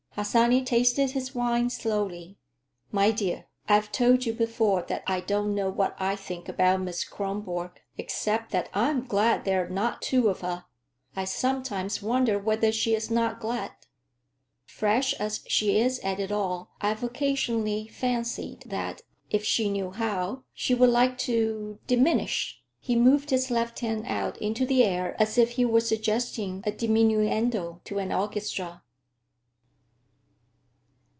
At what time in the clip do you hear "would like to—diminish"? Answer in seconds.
20.73-22.61